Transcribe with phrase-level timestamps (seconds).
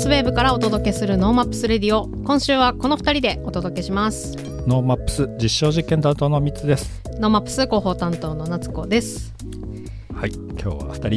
[0.00, 2.08] スウェーブからお届けするノーマップスレディオ。
[2.24, 4.34] 今週はこの2人でお届けします。
[4.66, 7.02] ノーマップス実証実験担当の3つです。
[7.18, 9.34] ノーマップス広報担当の夏子です。
[10.14, 11.10] はい今日は2人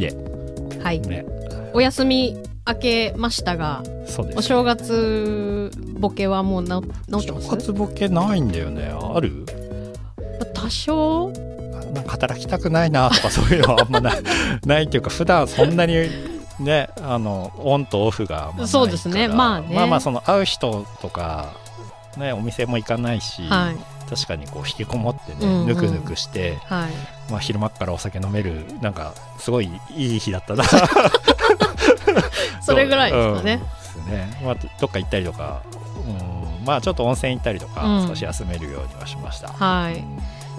[0.75, 0.83] で。
[0.83, 1.25] はい、ね。
[1.73, 2.35] お休み
[2.67, 4.39] 明けましたがそうです。
[4.39, 6.91] お正月ボケはもうな治っ
[7.21, 7.47] て正ます？
[7.47, 8.91] 月ボケないんだよね。
[8.93, 9.45] ある？
[10.53, 11.31] 多少？
[11.93, 14.21] なんか働きたくないなとかそういうのはあんまない。
[14.67, 19.27] ないっていうか普段そんなにねあのオンとオフがあそうですね。
[19.27, 19.75] まあね。
[19.75, 21.53] まあまあその会う人とか
[22.17, 23.77] ねお店も行かないし、はい。
[24.09, 26.91] 確かにこう引きこもってね、ぬくぬくして、はい。
[27.31, 30.63] まあ、昼間っからお酒飲めるなんかすごいいい日だったな。
[32.61, 33.61] それぐらいですかね。
[34.05, 34.11] うん。
[34.11, 34.39] ね。
[34.43, 35.61] まあ、どっか行ったりとか、
[36.05, 38.07] うん、まあちょっと温泉行ったりとか、うん。
[38.07, 39.47] 少し休めるようにはしました。
[39.47, 40.03] はい。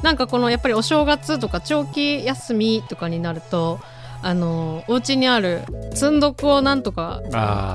[0.03, 3.81] なんかこのやっぱりお正月とか長期休みとかになると
[4.20, 5.62] あのお家にある
[5.95, 7.23] 積んどくをなんとか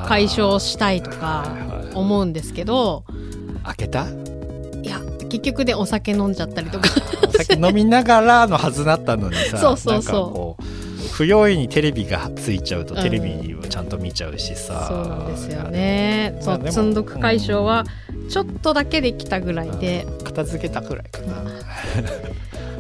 [0.08, 1.46] 解消したいとか
[1.94, 3.04] 思うんですけど。
[3.64, 4.06] 開けた？
[4.82, 6.90] いや結局でお酒飲んじゃったりとか。
[7.28, 10.64] お酒飲みながらのはずだったのにさ そうそうそう。
[11.14, 13.02] 不用意にテレビがついちゃうとうん。
[13.02, 16.38] テレビをちゃんと見ちゃうしさ、そうなんですよね。
[16.42, 17.84] そう積んどく解消は
[18.30, 20.06] ちょっとだけできたぐらいで。
[20.08, 20.24] うん。
[20.24, 21.44] 片付けたくらいかな、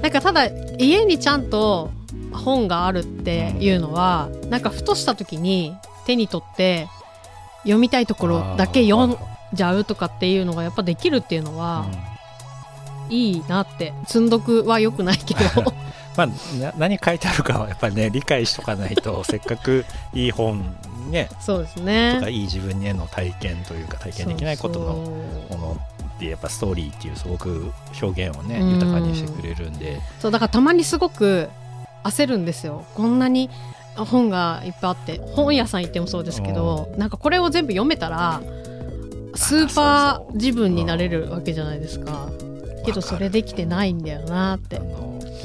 [0.02, 1.92] なんかただ家にちゃんと
[2.32, 6.88] 本があるっていうのはなんかふとした時に手に取って
[7.64, 9.18] 読みたいところだけ読ん
[9.54, 11.88] じゃうとかっていうのがやっぱできるっていうのは
[13.10, 15.74] いいなって積んどくは良くないけど。
[16.18, 16.28] まあ、
[16.60, 20.76] な何書いてあるかはやっぱりね理解しとかないと せっかくいい本
[21.10, 25.78] ねそうですとねかいい自分への体験というか体験できないことのもの
[26.16, 27.72] ってやっぱストーリーっていうすごく
[28.02, 28.74] 表現をねうん。
[28.74, 30.02] 豊かにしてくれるんで。
[30.20, 31.50] そうだからたまにすごく
[32.04, 32.86] 焦るんですよ。
[32.96, 33.50] こんなに
[33.96, 38.42] 本がいっぱいあって本屋さん行ってもそうですけどなんかこれを全部読めたら
[39.36, 42.30] スーパー自分になれるわけじゃないですか。
[42.86, 44.80] けどそれできてないんだよなって。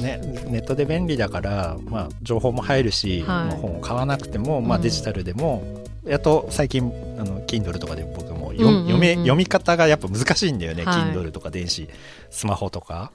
[0.00, 3.26] ね、ネットで便利だから、まあ、情報も入るし、はい。
[3.26, 5.62] まあ本を買わなくても、まあ、うんデジタルでも、
[6.04, 8.82] やっと最近あの Kindle とかで僕も読,、うんうんうん。
[8.84, 11.12] 読め読み方がやっぱ難しいんだよね、はい。
[11.12, 11.88] Kindle とか電子
[12.30, 13.12] スマホとか。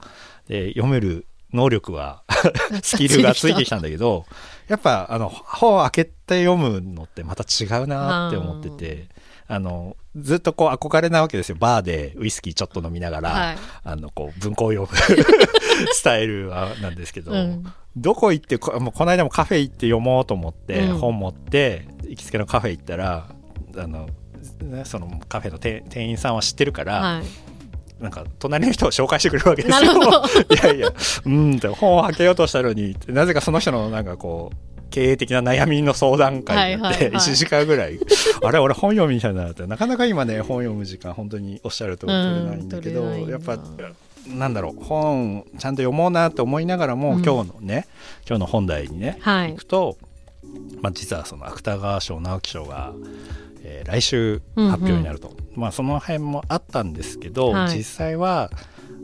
[0.48, 2.22] で読める能力は
[2.82, 4.26] スキルがついてきたんだけど
[4.68, 9.08] やっぱあの本を開けて読むのってまた違うなって思ってて。
[9.52, 11.56] あのずっとこう憧れなわけですよ。
[11.58, 13.56] バーでウイスキーちょっと飲みながら、はい。
[13.82, 14.96] あのこう文庫を読む
[15.92, 17.64] スタイルはなんですけど、うん。
[17.96, 20.98] どこ行ってこもうこの間もカフェ行って読もうと思って、うん。
[20.98, 23.26] 本持って行きつけのカフェ行ったら
[23.76, 24.08] あの、
[24.62, 27.49] ね、そのカフェの店店員さんは知ってるから、はい
[28.00, 29.92] なんか隣の人を紹介してくれるわけですよ。
[30.50, 30.92] いやいや。
[31.26, 37.30] うんって本を開けようとしたのになぜかその人のなんかこう経営的な悩みの相談会になってはいはいはい。
[37.30, 37.98] 1時間ぐらい、
[38.42, 43.58] あれ俺本読みみたいなってなかなか今ね本読む時間本当におっしゃると取れないんだけど、うんやっぱ
[44.26, 47.24] なんだろう本ちゃんと読もうなって思いながらも、うん。
[47.24, 47.86] 今日のね
[48.28, 49.50] 今日の本題にね、はい。
[49.52, 49.96] 行くと、
[50.82, 52.92] まあ、実はその芥川賞直木賞が、
[53.62, 57.76] えー来週発表になると、まあその辺もあったんですけど、はい。
[57.76, 58.50] 実際は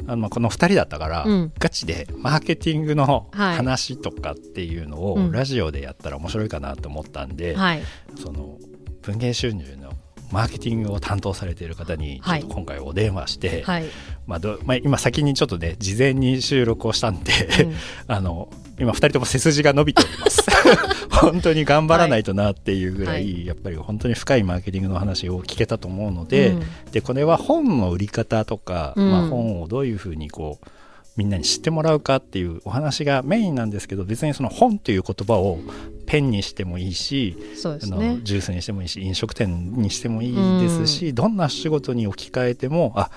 [0.07, 1.53] あのまあこの2人だったから、うん。
[1.59, 3.57] ガチでマーケティングのはい。
[3.57, 5.29] 話とかっていうのうん。
[5.29, 7.83] をラジオでやったら面白いかなと思ったんで、はい。
[8.17, 8.59] その
[9.03, 9.93] 文芸収入の
[10.31, 13.85] マーケティングを担当されている方にちょっと今回お電話して、はい。
[14.27, 17.33] まあどまあ、今先にちょっとね事前に収録をしたんで、
[17.65, 17.75] うん。
[18.09, 18.49] あの
[18.79, 20.45] 今2人とも背筋が伸びております。
[21.11, 23.47] 本当に頑張らないとなっていうぐらい、はい。
[23.47, 26.63] やっぱり本当に深いマーケティングの話を聞けたと思うので,、うん。
[26.93, 29.11] でこれは本の売り方とか、うん。
[29.11, 30.69] まあ、本をどういうふうにこう
[31.17, 35.59] みんなに知ってもらうかっていうお話がメインなんですけど別にその本という言葉を
[36.07, 43.11] ペンにしてもいいし、あのジュースにしてもいいし飲食店にしてもいいですし、どんな仕事に置き換えてもあ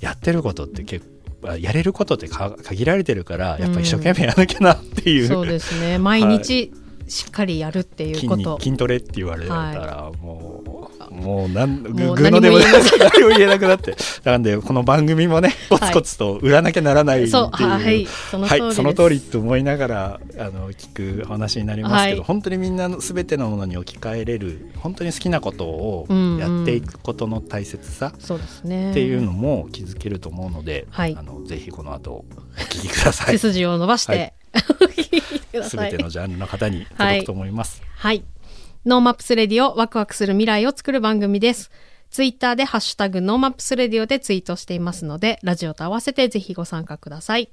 [0.00, 1.06] やってることって結
[1.42, 5.98] 構あやれることってか限られてるからやっぱ一生懸命やらなきゃなっていう、そうですね。
[5.98, 6.72] 毎日
[7.08, 8.56] しっかりやるっていう筋こと。
[8.58, 10.85] に筋トレって言われたら、もう
[11.16, 13.96] もうなんぐもうぐのでも何も言えなくなって。
[14.24, 18.62] なんでこの番組もねコツコツと売らなきゃならないっていう、はいその通りです。
[18.62, 26.06] はい、その通りと思いながらあの聞く話になりますけど、はい本当にみんなの全てのものに置き換えれる本当に好きなことを
[26.38, 28.90] やっていくことの大切さそうですね。
[28.90, 31.16] っていうのも気づけると思うので、はい。
[31.16, 32.24] あのぜひこの後お
[32.58, 33.26] 聞きください。
[33.26, 34.34] 背 筋を伸ばして、はい。
[34.96, 35.90] 聞いてください。
[35.90, 37.82] 全てのジャンルの方に届くと思います。
[37.96, 38.24] はい。
[38.86, 41.72] NoMaps Radio ワクワクする未来を作る番組です。
[42.08, 47.50] ツイッターでハッシュタグ NoMaps Radio でツイートしていますので、ラジオと合わせてぜひご参加ください。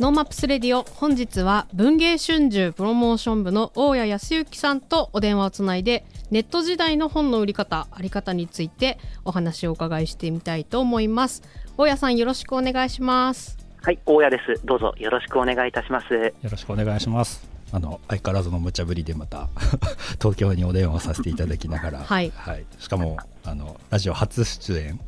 [0.00, 11.42] NoMaps Radio 本日は文芸春秋プロモーション部の大谷康之さんとお電話をつないでネット時代の本の売り方あり方についてお話をお伺いしてみたいと思います
[11.78, 14.64] 大谷さんよろしくお願いしますはい大谷です。
[14.64, 16.14] どうぞよろしくお願いいたします。
[16.14, 17.46] よろしくお願いします。
[17.70, 19.50] あの相変わらずの無茶ぶりでまた
[20.22, 24.98] 東京にお電話させていただきながら、 はい、はい、しかもあのラジオ初出演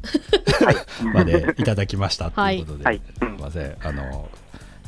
[1.14, 3.76] までいただきましたということで、はい、すみません。
[3.82, 4.28] あの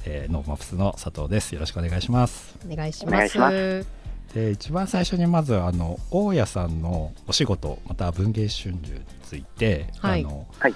[0.04, 1.54] えー、 NoMaps の佐藤です。
[1.54, 2.58] よろしくお願いします。
[2.66, 3.86] お願いします。
[4.34, 10.74] で一番最初にまずあの大谷さんのお仕事また文芸春秋について、はい、あの、はい、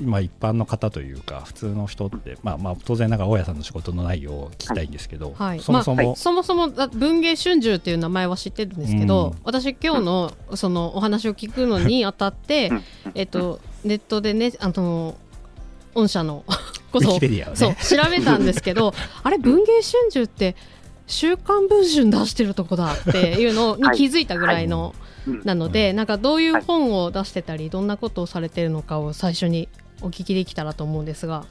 [0.00, 12.70] 今一般の方というか普通の人って、まあまあ当然ながら大谷さんの仕事の内容を聞きたいんですけど、はい、そもそも、まあ、そもそも文芸春秋っていう名前は知ってるんですけど、うん、私今日のそのお話を聞くのにあたって、
[13.14, 15.16] えっとネットでねあの
[15.94, 16.44] 御社の
[16.90, 20.56] ことを、ね、そう調べたんですけど あれ文芸春秋って
[21.06, 25.30] 週刊文春出してるとこだっていうの に気づいたぐらいの、はい。
[25.30, 29.68] はい、なので、なんかどういう本を出してたりどんなことをされてるのかを最初に
[30.04, 31.44] お聞きできたらと思うんですが。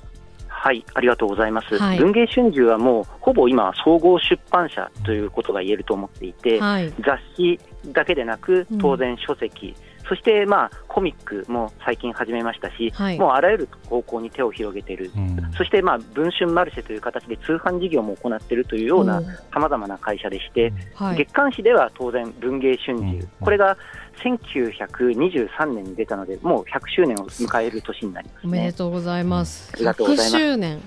[0.47, 1.77] はい、ありがとうございます。
[1.77, 19.21] はい、文芸春秋はもうほぼ今総合出版社ということが言えると思っていて、はい、雑誌だけでなく当然書籍、うんそしてまあコミックも最近始めましたし、はい、もうあらゆる方向に手を広げている、うん、そしてまあ文春マルシェという形で通販事業も行っているというような
[19.53, 23.77] さまざまな会社でして、はい、月刊誌では当然、文芸春秋、うん、これが
[24.21, 29.71] 1923年に出たので、もう100周年を迎える年になります、ね、おめでとうございます。
[29.73, 30.37] ありがとうございます。
[30.37, 30.79] 周年。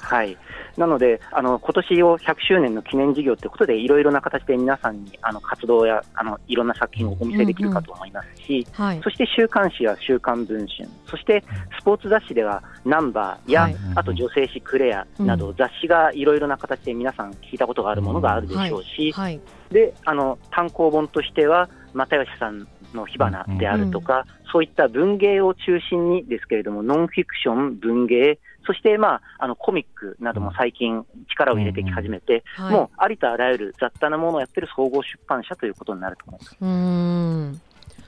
[0.00, 0.36] はい。
[0.76, 8.88] なので、あの今年を100周年の記念事業ということで、いろいろな形で皆さんにあの活動やあのいろんな作品をお見せできるかと思いますし、うんうん。
[8.88, 11.44] はい、そして週刊誌は週刊文春、そして
[11.80, 19.40] スポーツ雑誌ではナンバーや、はい、あと女性誌クレアなど、雑誌がいろいろな形で皆さん聞いたことがあるものがあるでしょうし、はい、
[19.70, 36.56] であの単行本としては、又吉さんの火花であるとか、うん、そういった文芸を中心にですけれども、ノンフィクション、文芸、そして、まあ、あのコミックなども最近、力を入れてき始めて、うんうん、もうありとあらゆる雑多なものをやってる総合出版社ということになると思います。
[36.60, 37.60] うん。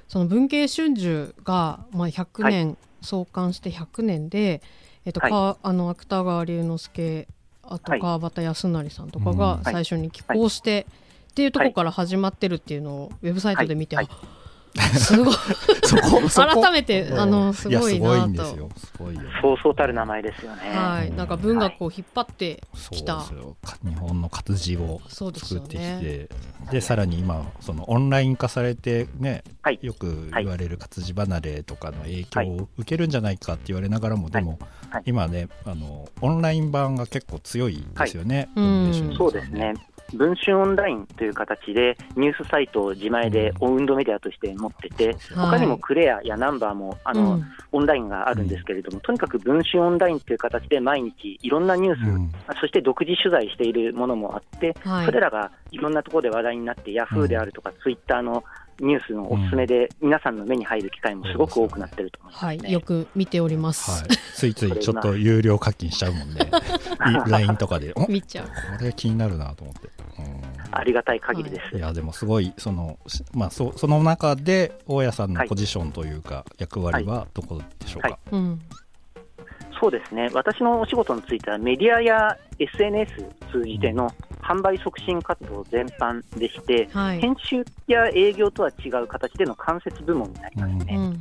[0.09, 4.63] その文芸春秋が、まあ、100年、はい、創刊して100年で、
[5.05, 7.29] えっとはい、あの芥川龍之介
[7.63, 10.87] あと川端康成さんとかが最初に寄稿して、
[11.37, 14.09] っていうところから始まってるっていうのをウェブサイトで見て、はい。
[14.99, 15.35] すごい。
[16.35, 18.45] 改めてあのすごいなと。
[18.47, 19.21] すごいよ。
[19.43, 20.71] そうそうたる名前ですよね。
[20.75, 21.11] はい。
[21.13, 23.27] なんか文学を引っ張ってきた、は
[23.85, 26.29] い、日本の活字を作ってきてで、
[26.73, 34.59] ね、さらに今そのオンライン化されてね、はい、よく言われる活字離れとかの影響を受けるんじゃないかって言われながらも、でも、
[35.05, 39.75] 今ねあのオンライン版が結構強いですよね、うん、そうですね
[40.17, 47.41] 文春オンラインという形でニュースサイトを自前でオウンドメディアとして持ってて、他にもクレアやナンバーもあの、
[47.73, 58.43] オンラインがあるんですけれども、とにかく文春オンラインという形で毎日いろんなニュース、そして独自取材しているものもあって、それらがいろんなところで話題になって、ヤフーであるとか、ツイッターの
[58.81, 66.51] ニュースのおすすめで、皆さんの目に入る機会もすごく多くなってると思います、ね、はい、よく見ております、はい、 ついついちょっと有料課金しちゃうもんね。
[67.27, 67.95] LINE とかで。
[68.09, 68.47] 見ちゃう。
[68.47, 69.89] これ気になるなと思って、
[70.71, 72.99] ありがたい限りです、い、やでもすごいその,、
[73.33, 78.35] まあ、そその中で大家さんのポジションというか、役割はどこでしょうか、はい。
[78.35, 78.61] はいうん。
[79.81, 80.31] そうですね。
[80.33, 83.13] 私のお仕事についてはメディアや SNS
[83.53, 84.11] 通じての
[84.47, 90.95] 販売促進活動全般でして、はい、編集や営業とは違う形での間接部門になりますね。
[90.97, 91.21] うんうん、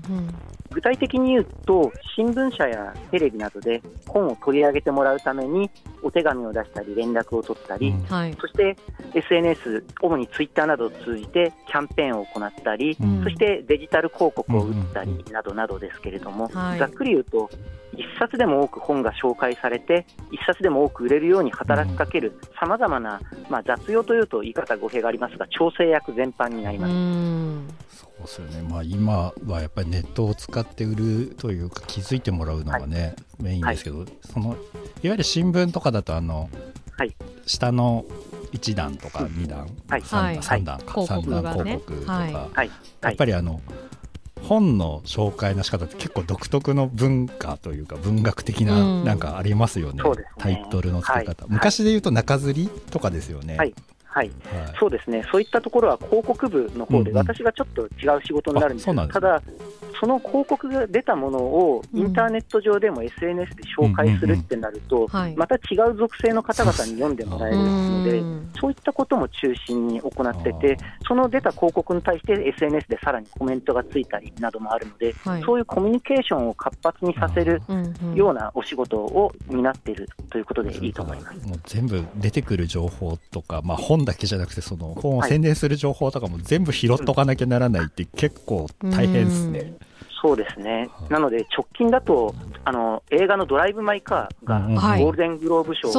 [0.71, 5.71] 具体的に言うと、新聞社やテレビなどで本を取り上げてもらうために、
[6.03, 8.05] お手紙を出したり、連絡を取ったり、うん、
[8.39, 8.77] そして
[9.15, 17.49] SNS、主にツイッターなどを通じてキャンペーンを行ったり、うん、そしてデジタル広告を打ったりなどなどですけれども、ざっくり言うと、
[17.97, 26.93] 一冊でも多く本が紹介されて、一冊でも多く売れるように働きかけるさまざまな、まあ、雑用というと言い方語弊がありますが、調整役全般になります。
[28.25, 34.57] そうですよね、まあ、今はやっぱりネットを使って売るというか、気づいてもらうのがね、はい、メインですけど、はい、そのいわ
[35.03, 36.49] ゆる新聞とかだと、あの、
[36.97, 38.05] はい、下の
[38.53, 42.63] 1段とか2段、はい、3, 3段か、はい、3段広告とか、
[43.01, 43.61] やっぱりあの、
[44.41, 53.57] 本の紹介の仕方って結構独特の文化というか文学的ななんかありますよね、うん、タイトルの付け方、はい、昔で言うと中吊りとかですよね。
[53.57, 53.73] はい。
[54.15, 59.41] はい、はい、そうですね、そういったところは広告部の方で、私がちょっと違う仕事になるんですけど、うん、ただ、
[59.99, 68.21] その広告が出たものをインターネット上でも SNS で紹介するってなると、また違う属性の方々に読んでもらえるので、
[68.59, 75.13] そういったことも中心に行ってて、その出た広告に対して SNS でさらにコメントがついたりなどもあるので、
[75.45, 77.61] そういうコミュニケーションを活発にさせる
[78.13, 81.47] ようなお仕事を担っているということでいいと思います。
[81.47, 89.73] もう全部出てくる情報とか、まあ、本だけじゃなくて、その本を宣伝する情報とかも全部拾っとかなきゃならないって結構大変ですね。
[90.25, 94.59] そうですね、なので直近だとあの映画のドライブ・マイ・カーが
[94.97, 95.91] ゴールデングローブ賞を、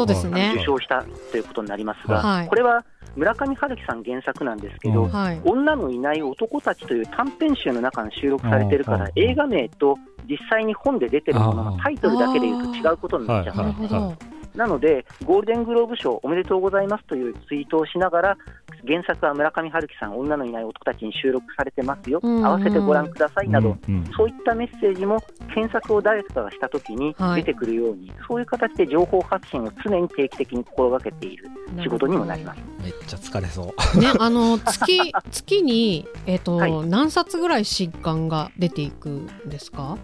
[0.54, 9.96] 受賞したということになりますが、はい、これは村上春樹さん原作なんですけど、はい、女のいない男たちという短編集の中に収録されてるから、映画名と
[10.28, 14.35] 実際に本で出てるもののタイトルだけでいうと違うことになっちゃうんです。
[14.56, 18.38] なので、ゴールデングローブ賞おめでとうございますというツイートをしながら、
[18.86, 25.18] 原作は村上春樹さん、女のいない男たちに収録されてますよ、合わせてご覧くださいなど、うんうん、そういったメッセージも
[25.54, 31.48] 検索を誰かがしたときに出てくるように、はい、そういう形で情報発信を常に定期的に心がけている
[31.82, 32.60] 仕事にもなります。
[32.82, 33.98] めっちゃ疲れそう。
[33.98, 39.98] ね、あの月 月に、えーと、はい、何冊ぐらい新刊が出ていくんですか？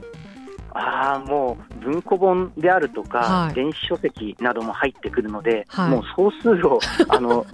[0.74, 7.44] ああもう文庫本であるとか、はい、電子書籍なども入ってくるので、はい、もう総数を あの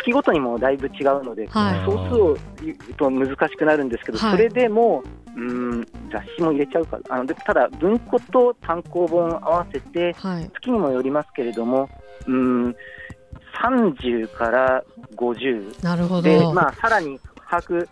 [0.00, 5.02] 月ごとにもだいぶ違うので、はい、総数を言うと難しくなるんですけど、それでも
[5.36, 10.14] うん雑誌も入れちゃうかあのでただ文庫と単行本合わせて、
[10.54, 11.88] 月にもよりますけれども
[12.26, 12.76] うん
[13.62, 14.84] 30から
[15.16, 16.22] 50なるほど。
[16.22, 17.18] で、まあ、さらに
[17.48, 17.86] 把握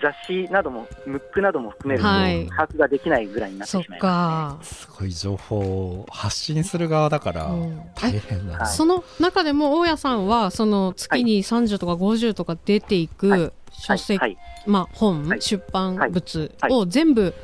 [0.00, 2.08] 雑誌なども、ムックなども含めると、
[2.54, 7.48] 把握ができないぐらいになってしまいます、ね、すごい情報を発信する側だから、
[7.94, 14.30] 大変だ、うん、その中でも大家さんは、その月に30とか50とか出ていく書籍、はい。
[14.30, 17.34] はい、まあ、本、はい、出版物を全部、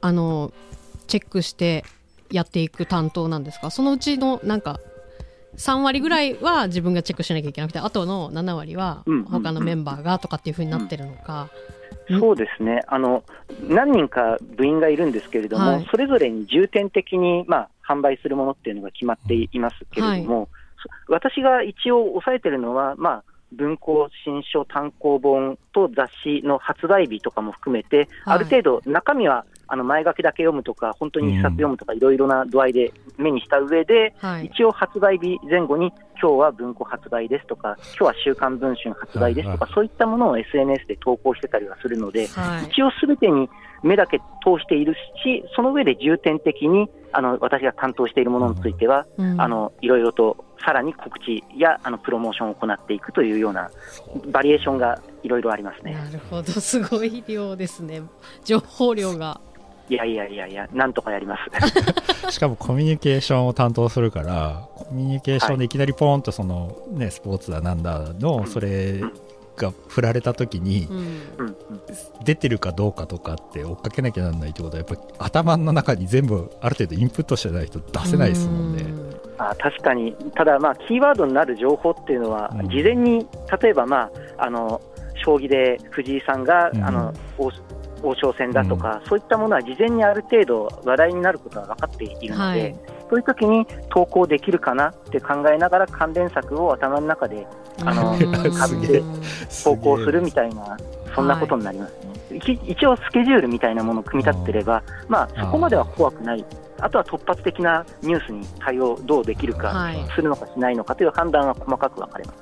[0.00, 0.52] あの
[1.06, 1.84] チェックして
[2.30, 3.70] やっていく担当なんですか？
[3.70, 4.78] そのうちのなんか
[5.58, 11.50] 3割ぐらいは自分がチェックしなきゃいけなくてあとの7割は他のメンバーがとかっていうふうになってるのか。
[12.20, 12.80] そうですね。
[12.86, 13.22] あの
[13.68, 20.48] 何人か部員がいるんですけれども、はい、それぞれに重点的に、まあ、販売するものっていうのが決まっていますけれども、はい、
[21.08, 43.48] 私が一応抑えてるのは、まあ、文庫、新書、単行本と雑誌の発売日とかも含めて、はい、ある程度、中身はあの前書きだけ読むとか、本当に一冊読むとか、いろいろな度合いで目にした上で、はい、一応発売日前後に、今日は文庫発売ですとか、今日は週刊文春発売ですとか、はいはい、そういったものを SNS で投稿してたりはするので、はい、一応すべてに
[43.82, 53.70] 目だけ通しているし、その上で重点的にあの私が担当しているものについては、うん、あのいろいろとさらに告知やあのプロモーションを行っていくというような
[54.32, 55.92] バリエーションがいろいろありますね。
[55.92, 58.02] なるほど、すごい量ですね、
[58.44, 59.40] 情報量が。
[59.88, 61.36] いやいやいやいや、なんとかやりま
[62.22, 62.30] す。
[62.30, 69.00] しかもコミュニケーションを担当するから、コミュニケーションでいきなりポーンとその、ね、スポーツだなんだの、それ
[69.56, 70.88] が振られた時に、
[72.24, 78.84] 出てるかどうかとかって追っかけなきゃならないってことは、やっぱ頭の中に全部ある程度インプットしてないと出せないですもんね。
[79.38, 83.26] あ確かに、ただ、まあ、キーワードになる情報っていうのは、事前に、
[83.62, 84.80] 例えば、まあ、あの
[85.24, 87.50] 将棋で藤井さんが、あの王
[88.14, 92.76] 将戦だとか、うん、そういったものは事前にある程度話題になることは分かっているので、はい、
[93.08, 97.46] そういう時に投稿できるかなって考えながら関連作を頭の中で
[97.84, 98.16] あの
[98.52, 99.02] 買って
[99.64, 100.76] 投稿するみたいな
[101.14, 102.08] そんなことになりますね。
[102.30, 106.44] はい、一応スケジュールみたいなものを組み立ってれば、まあ、そこまでは怖くない。
[106.80, 112.32] あとは突発的なニュースに対応どうできるか、はい、するのかしないのかという判断は細かく分かれま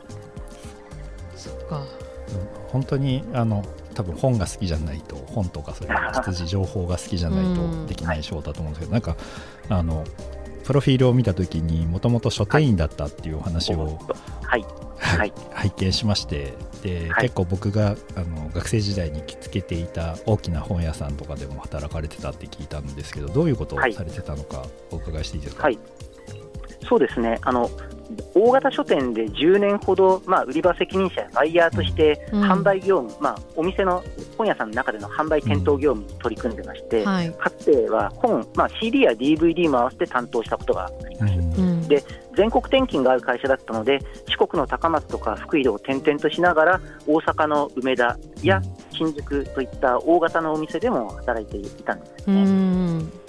[1.34, 1.48] す。
[1.48, 1.80] そっか。
[2.68, 3.62] 本当にあの
[3.96, 9.16] 多分本が好きじゃないと本とかそういう羊情報が好きじゃないとできない仕事だと思うんですけど、なんか
[9.70, 10.04] あの
[10.64, 13.98] プロフィールを見た時にもともと書店員だったっていうお話を、
[14.42, 14.64] はい
[14.98, 19.86] はい、拝見しましてで、はい、結構僕があの学生時代に着付けてい。
[19.96, 25.78] た大きな本屋さんとかでも働かれてたって聞いたんですけどどういうことをされてたのかお伺いしていいですか、はい、
[26.88, 27.38] そうですね。
[27.42, 27.70] あの
[28.34, 34.02] 大型書店で10年ほど、まあ、売り場責任者やバイヤーとして販売業務、うん、まあ、お店の
[34.36, 41.34] 本屋さんの中での販売店頭業務に取り組んでまして、うんはい、かつては本、まあ、CD や DVD も合わせて担当したことがあります。
[41.34, 42.04] うん、で
[42.36, 53.25] 全国転勤がある会社だったので四国の高松とか福井を転々としながら大阪の梅田や新宿といった大型のお店でも働いていたんですね。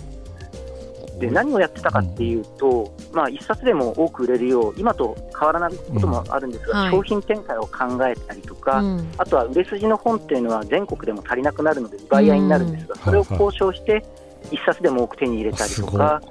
[1.19, 8.81] で何をやってたかっていうと、うん、まあ、1冊でも多く売れるよう今と変わらないこともあるんですが、うん、商品展開を考えたりとか、
[9.17, 14.05] あとは売れ筋の本っていうのは全国でも足りなくなるので奪い合いになるんですが、それを交渉して
[14.51, 16.21] 1冊でも多く手に入れたりとか。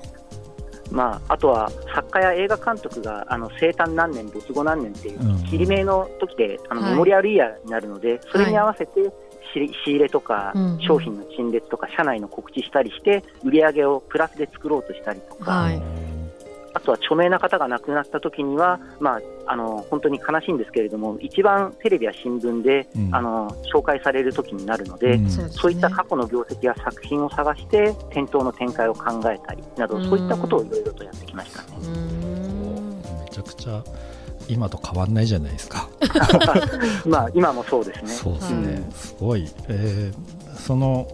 [0.90, 5.18] まあ、あとは作家や映画監督があの生誕何年、没後何年っていう
[5.50, 9.12] 切り名の時で、あのメモリアルイヤーになるので、それに合わせて
[9.54, 10.52] 仕入れとか、
[10.86, 15.82] 商品の陳列とか、社内の告知したりして、売り上げをプラスで作ろうとしたりとか、はい、
[16.74, 31.68] あとは著名な方が亡くなった時には、まあ、あの本当に悲しいんですけれども、一番テレビや新聞で、うん、あの紹介される時になるので、うん、そういった過去の業績や作品を探して、店頭の展開を考えたりなど、そういったことをいろいろとやってきましたね。
[33.24, 33.82] めちゃくちゃ
[34.48, 35.88] 今と変わんないじゃないですか
[37.06, 38.08] まあ今もそうですね。
[38.08, 38.56] そうですね。
[38.56, 41.08] うん、すごい、えー、その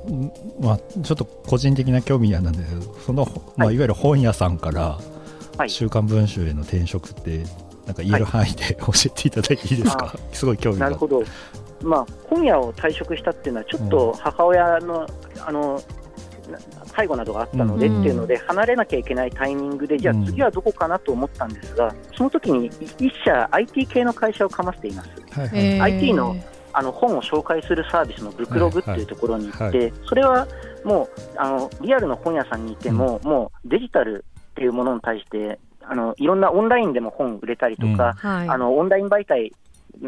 [0.60, 4.98] まあちょっと個人的な興味なんですけど、そのまあいわゆる本屋さんから
[5.68, 7.44] 週刊文春への転職って
[7.86, 10.06] なんか言える範囲で教えていただいていいですか？
[10.06, 10.86] はい、すごい興味が。
[10.86, 11.22] なるほど。
[11.82, 15.80] まあ本屋を退職したっていうのはちょっと母親の、うん、あの
[16.92, 22.66] 介護などがあったのでっていうので、離れなきゃいけないタイミングで、じゃあ次はどこかなと思ったんですが、その時に
[22.99, 25.11] 一社 IT 系の会社をかましています。
[25.30, 26.37] はいはい、IT の
[26.75, 30.46] あの本を紹介するサービスのブクログっていうところに行って、それは
[30.84, 37.88] もうあのリアルの本屋さんにいても、もうデジタルっていうものに対してあのいろんなオンラインでも本売れたりとか、
[38.22, 38.30] うん。
[38.30, 39.52] はい、あのオンライン媒体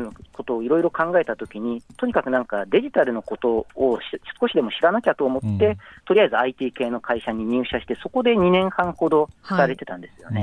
[0.00, 3.98] のことをいろいろ考えたときに、とにかくなんかデジタルのことを
[4.40, 10.40] 少しでも知らなきゃと思って、うん、とりあえず IT 系の会社に入社して、そこで2年半ほど働いてたんですよね。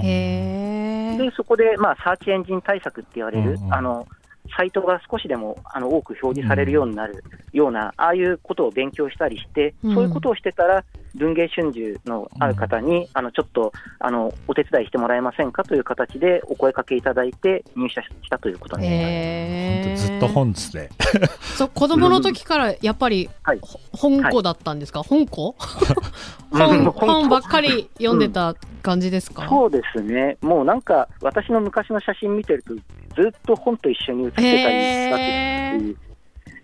[1.17, 4.08] はい、で、そこで、まあ、サーチエンジン対策って言われる、うんうん、あの
[4.55, 10.84] サイトが少しでもあの多く表示されるようになるような、うん、ああいうことを勉強したりして、そういうことをしてたら、
[11.15, 20.08] 文芸春秋のある方に、あのちょっとあのお手伝いしてもらえませんかという形でお声かけいただいて入社したということになります。
[20.08, 20.90] ずっと本ですね。
[21.57, 23.59] そう子供の時からやっぱり、はい、
[23.92, 25.55] 本子だったんですか、はい、本子
[26.51, 32.74] 本本ばっかり読んでた感じですか、うん、そうですね、もうなんか私の昔の写真見てると
[33.15, 35.97] ずっと本と一緒に写ってたりしたり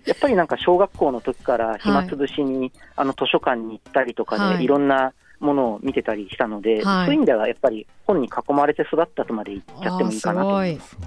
[0.05, 10.47] やっぱりなんか小学校の時から暇つぶしに、はい、あの図書館に行ったりとかで、い、ろんなものを見てたりしたので、はい、そういう意味ではやっぱり本に囲まれて育ったとまで言っちゃってもいいかなと。
[10.47, 10.89] 思います。
[10.89, 10.97] す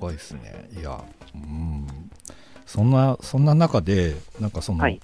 [0.00, 0.68] ごいですね。
[0.76, 1.00] いや、
[1.34, 1.86] うん、
[2.66, 5.00] そんなそんな中でなんかその、はい、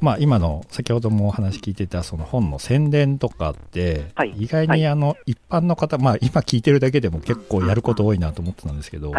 [0.00, 9.12] まあ、今の先ほどもお話聞いてたその本の宣伝とかって、意外にあの一般の方、まあ、今聞いてるだけでも結構やること多いなと思ってたんですけど、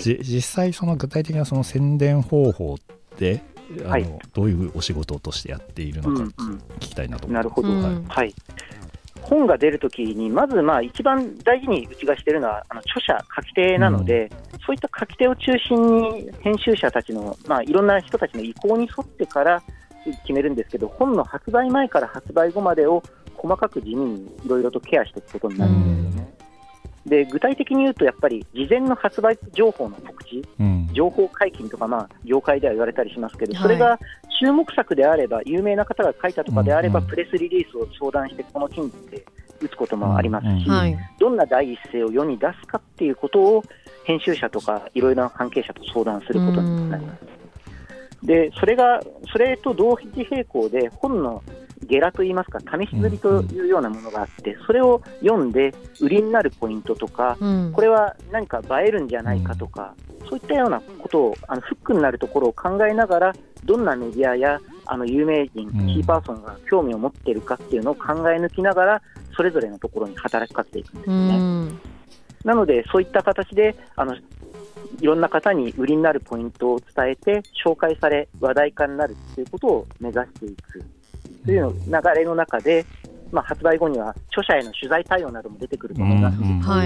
[0.00, 2.78] 実際その具体的なその宣伝方法っ
[3.18, 3.42] て
[3.86, 6.22] あの、どういうお仕事としてやっているのか
[6.78, 8.34] 聞きたいなと思って、うんうん、なるほど、はい、
[9.22, 19.62] 本が出るときに、まずまあ一番大事にうちがしているのはあの著者、書き手なので、うん、そういった書き手を中心に編集者たちの、まあ、いろんな人たちの意向に沿ってから
[20.12, 23.02] 決めるんですけど、本の発売前から発売後までを
[23.34, 26.36] 細かく地味にいろいろとケアしていくことになるんですよね。
[27.06, 33.98] で具体的に言うと、やっぱり事前の発売情報の告知、うん、情報解禁とか、まあ、業界では言われたりしますけど、それが
[34.40, 39.24] 注目作であれば、有名な方が書いたとかであれば、プレスリリースを相談して、この金で
[39.60, 40.66] 打つこともありますし、
[41.20, 43.62] どんな第一声を世に出すかっていうことを、
[44.04, 47.35] 編集者とかいろいろな関係者と相談することになります。
[48.22, 49.00] でそれが
[49.30, 51.42] それと同時並行で本の
[51.86, 57.36] ゲラといいますか試し刷りというようなものがあって、それを読んで売りになるポイントとか、
[57.72, 59.94] これは何か映えるんじゃないかとか、
[60.28, 63.32] そういったようなことをあのフックになるところを考えながら
[63.64, 69.02] どんなメディアやあの有名人、キーパーソンが興味を持っているかっていうのを考え抜きながら
[69.36, 71.96] それぞれのところに働きかけていくんですね。
[72.44, 74.16] なので、そういった形であの
[75.00, 80.84] いろんな方に売りになるポイントを伝えて、紹介され、話題化になるということを目指していく。
[81.44, 82.84] という流れの中で、
[83.32, 86.38] まあ、発売後には著者への取材対応なども出てくると思います。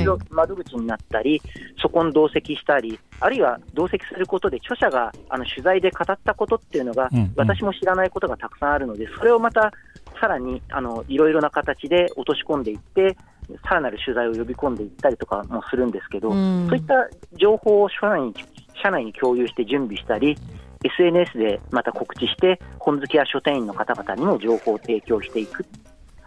[0.05, 1.41] ので、窓口になったり、
[1.81, 9.73] そこに同席したり、あるいは同席することで、著者があの取材で語ったことっていうのが、私も知らないことがたくさんあるので、それをまた
[10.21, 13.17] さらにあのいろいろな形で落とし込んでいって、
[13.59, 18.35] さらなる取材を呼び込んでいったりとかもするんですけど、うん、そういった情報を社内に
[18.83, 20.37] 社内に共有して準備したり、
[20.83, 25.65] SNS でまた告知して、本好きや書店員の方々にも情報を提供していく、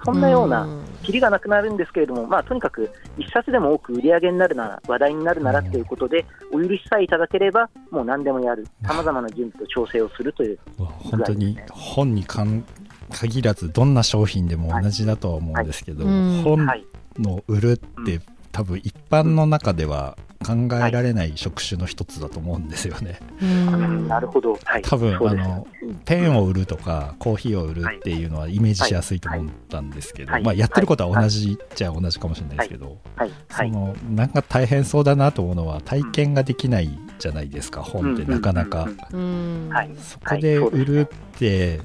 [0.06, 0.68] そんなような、
[1.02, 12.64] きりがなくなるんですけれども、まあ、とにかく一冊でも多く売り上げになるなら、話題になるならということで、お許しさえいただければ、もう何でもやる、さまざまな準備と調整をするという本当に本に関
[13.12, 16.68] 限らずどんな商品でも同じだとは思うんですけど、本
[17.18, 17.72] の売る
[18.02, 18.20] って
[18.52, 23.20] 多分一般の中では考えられない職種の一つだと思うんですよね。
[24.08, 25.66] なるほど、はい、多分あの
[26.06, 32.98] ペンを売るとかコーヒーを売るっていうのはイメージしやすいと思ったんですけど、まあ、やってることは同じっちゃ同じかもしれないですけど、
[33.50, 38.90] そのなんか大変そうだなと思うのは体験ができないじゃないですか、本ってなかなか。
[39.98, 41.80] そこで売るって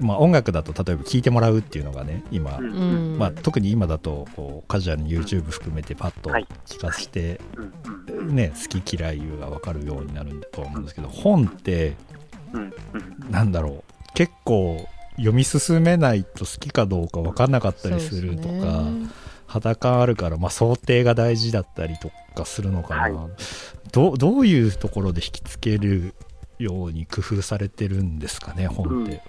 [0.00, 6.30] まあ、音楽だと例えば聴いてもらうっていうのがね今、うん、まあ、特に今だとこうカジュアルに YouTube 含めてパッと
[6.66, 7.40] 聞かせて、
[8.28, 11.94] ね、好き嫌いが分かるようになると思うんですけど本って
[13.30, 13.92] なんだろう。
[14.14, 18.84] 結構読み進めないと好きかどうか分かんなかったりするとか。
[19.46, 23.30] 肌感あるから、まあ、想定が大事だったりとかするのかな、はい、
[23.92, 26.14] どどういうところで引きつける
[26.58, 29.20] ように工夫されてるんですかね、本って。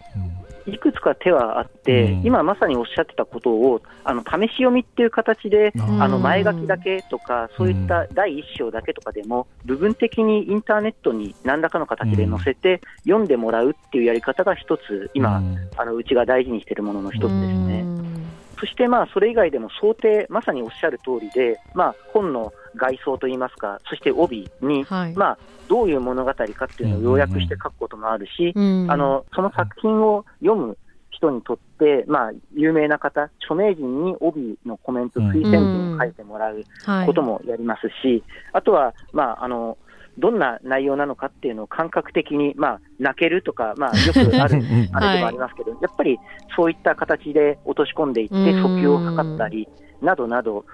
[0.65, 15.41] うん、いくつか手はあって、うん、今まさにおっしゃってたことを、あの試し読みっていう形で、あの前書きだけとか、そういった第一章だけとかでも、部分的にインターネットに何らかの形で載せて、読んでもらうっていうやり方が一つ、今、
[15.75, 18.26] あのうちが大事にしているものの一つですね。
[18.59, 30.77] そしてまあそれ以外でも想定、まさにおっしゃる通りで、まあ、本の外装といいますか、そして帯に、はい、まあ、どういう物語かっていうのを要約して書くこともあるし、うんうん、あのその作品を読む
[31.11, 36.63] 人にとって、まあ、有名な方、著名人に帯のコメント、推薦文を書いてもらう
[37.05, 39.77] こともやりますし、うんはい、あとは、まあ、あの
[40.17, 44.61] どんな内容なのかっていうのを感覚的に、まあ、泣けるとか、まあ、よくある、
[44.93, 46.19] あれでもありますけど、はい、やっぱり
[46.55, 49.67] そういった形で落とし込んでいって、訴求を図ったり、
[50.01, 50.65] などなど、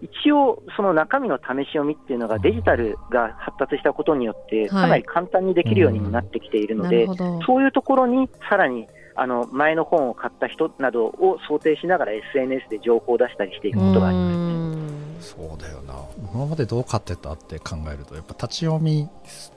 [0.00, 15.94] 一応、その中身の試し読みっていうのがデジタルが発達したことによって、かなり簡単にできるようにもなってきているので、はいそういうところにさらにあの前の本を買った人などを想定しながら SNS で情報を出したりしていくことがありますそうだよな、
[16.34, 19.08] 今までどう買ってたって考えると、やっぱ立ち読み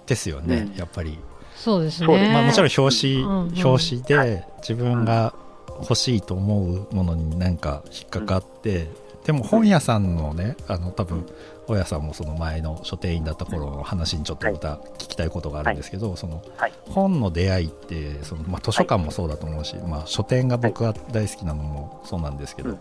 [0.06, 1.19] ですよね、うん、やっぱり。
[1.56, 5.34] そうですね、まあ、もちろん表紙、うんうん、表紙で自分が
[5.80, 8.88] 欲しいと思うものに何か引っかかって、
[9.25, 11.25] でも本屋さんのねあの多分
[11.67, 16.43] 大家さんもその前の書店員だった頃の話にちょっとまた聞きたいことがあるんですけど、はい、その
[16.86, 22.78] 本の出会いってその、まあ、図書館もそうだと思うし、まあ、書店が僕は大好きなのもそうなんですけど、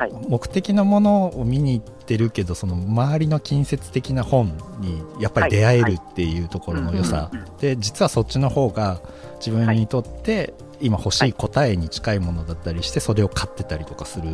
[0.00, 7.30] はい、目的のものを見に行ってるけどその周りの近接的な本にやっぱり出会えるっていうところの良さ。
[7.60, 9.02] で実はそっちの方が
[9.44, 14.30] 自分にとって今欲しい答えに近いものだったりしてそれを買ってたりとかする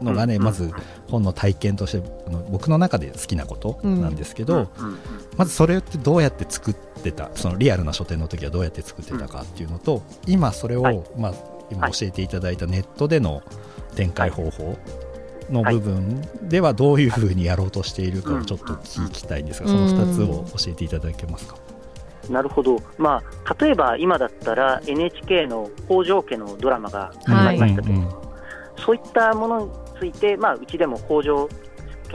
[0.00, 0.72] のがね、まず
[1.08, 4.70] 本の体験としてあの僕の中で好きなことなんですけど、
[5.36, 11.34] まずそれってどうやって作ってたそのリアルな書店の時はどうやって作ってたかっていうのと今それを、まあ、
[11.70, 13.42] 今教えていただいたネットでの
[13.94, 14.76] 展開方法
[15.50, 21.56] の部分ではどういうふうにやろうとしているかをちょっと聞きたいんですが、その2つを教えていただけますか？
[22.30, 28.02] なるほど、まあ、例えば今だったら NHK の北条家のドラマが始まりましたと、はい、
[28.82, 31.48] そういったものついて、まあ、うちでも工場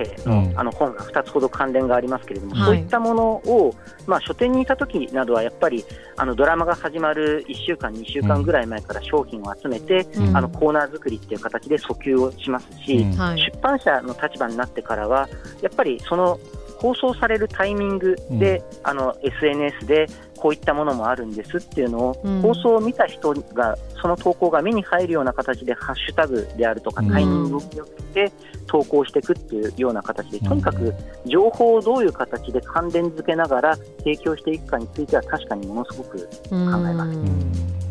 [0.06, 3.76] 系の,、あの本が2つほど関連がありますけれども、そういったものを、
[4.08, 5.84] まあ、書店にいた時などはやっぱり
[6.18, 15.28] あのドラマが始まる1週間、2週間ぐらい前から商品を集めて、うん、あのコーナー作りっていう形で訴求をしますし、うん、出版社の立場になってからは
[15.62, 16.40] やっぱりその
[16.80, 28.32] 放送されるタイミングで、うん、あの SNS でこういったものもあるんですっていうのを、うん、放送を見た人がその投稿が目に入るような形でハッシュタグであるとかタイミングをよって
[28.68, 30.94] 投稿していくっていうような形で、とにかく
[31.26, 36.56] 情報をどういう形で関連付けながら提供していくかについては確かにものすごく考え
[36.94, 37.20] ます。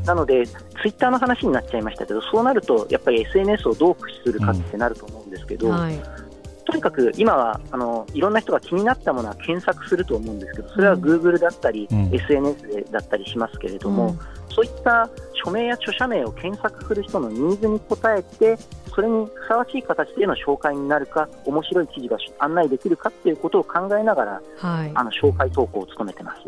[0.07, 0.55] なので、ツ
[0.87, 6.28] イッターの話になっちゃいましたけど、そうなると、やっぱり SNS をどう駆使するかってなると思うんですけど、はい
[6.69, 14.19] とにかく今はあのいろんな人が気になったものは検索すると思うんですけど、それは Google だったり、うん、SNS でだったりしますけれども、うん、
[14.55, 18.59] そういった署名や著者名を検索する人のニーズに応えて、
[18.95, 26.43] それにふさわしい形での紹介になるか、面白い記事が案内できるかということを考えながら、はい、あの紹介投稿を務めてます。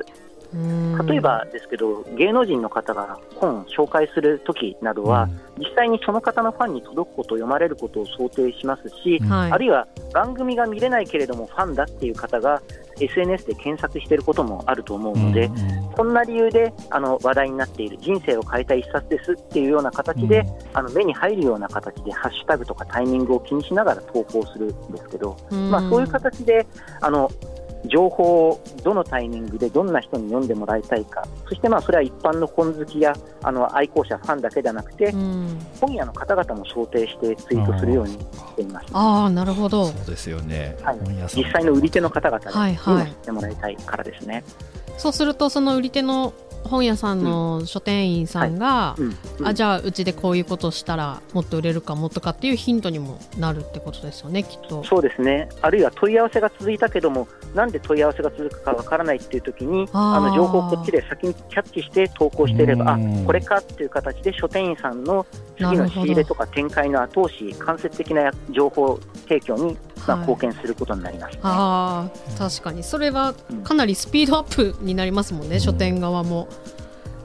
[0.53, 12.61] 例えばですけど、芸能人の方が本を紹介するときなどは、実際にその方のファンに届くこと、読まれることを想定しますし、あるいは番組が見れないけれども、ファンだっていう方が
[12.99, 15.51] SNS で検索していることもあると思うので、
[15.93, 25.37] こんな理由であの話題になっている、人生を変えた一冊ですっていうような形で、あの目に入るような形で、ハッシュタグとかタイミングを気にしながら投稿するんですけど、
[25.71, 26.67] まあ、そういう形で
[27.01, 27.31] あの
[27.87, 38.87] 情報をどのタイミングでどんな人に読んでもらいたいか、そしてまあそれは一般の本好きやあの愛好者、ファンだけではなくて、うん、本屋の方々も想定してツイートするようにしています。
[38.93, 39.87] ああ、なるほど。
[39.87, 40.77] そうですよね。
[40.83, 40.99] はい、
[41.35, 44.35] 実際の売り手の方々にも知ってもらいたいからですね。
[44.35, 44.53] はいはい、
[44.99, 49.17] そうすると、その売り手の本屋さんの書店員さんが、うんはい。
[49.41, 54.85] うん、あじゃあうちでこういうことしたらもっと売れるかもとかっていうヒントにもなるってことですよねきっと。
[54.85, 55.49] そうですね。
[55.63, 72.83] あるいは問い合わせが続いたけどもなんで問い合わせが続くかわからないっていう時にあの情報をこっちで先にキャッチして投稿していればあこれかっていう形で書店員さんの次の仕入れとか展開の後押し間接的な情報提供にまあ、貢献することになります、ね、あ確かに。
[72.83, 73.35] それは
[73.65, 76.49] かなりスピードアップになりますもんね、うん、書店側も。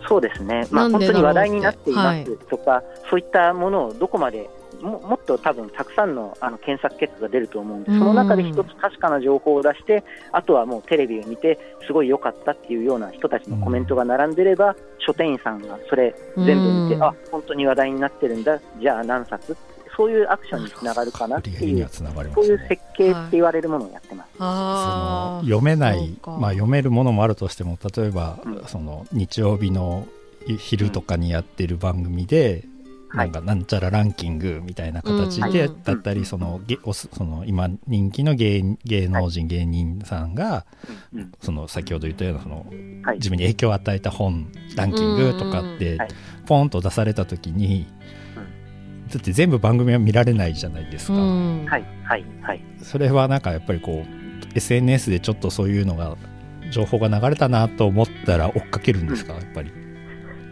[0.08, 4.48] そうですね、まあ、本当に話題になっていますとか、はい、そういったものをどこまで
[4.82, 11.58] ももっと多分たくさんのあの検索結果が出ると思うんで、その中で一つ確かな情報を出して、あとはもうテレビを見て、
[11.88, 19.56] すごい良かったっていうような人たちのコメントが並んでれば、書店員さんがそれ全部見て、あ本当に話題になってるんだ、じゃあ何冊？
[19.95, 30.08] そういうアクションにつながるかなっていう、そういう設計って言われるものをやってます、はい、その読めない、まあ、読めるものもあるとしても、例えば、うん、その日曜日の
[30.60, 32.65] 昼とかにやってる番組で、
[33.12, 36.62] うん、なんかなんちゃらランキングみたいな形で、だったりその
[37.13, 40.65] その今人気の芸芸能人、芸人さんが、
[41.41, 42.65] その先ほど言ったようなその、
[43.15, 45.97] 自分に影響を与えた本ランキングとかって
[46.45, 47.88] ポンと出された時に、
[49.10, 51.13] だって全部番組は見られないじゃないですか。
[51.13, 51.20] は
[51.78, 52.62] いはいはい。
[52.82, 56.15] それはなんかやっぱりこう SNS でちょっとそういうのが
[56.72, 59.72] 情報が流れたなと思ったら追っかけるんですか、やっぱり。